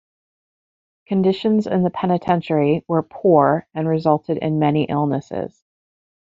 [1.05, 5.63] Conditions in the penitentiary were poor and resulted in many illnesses.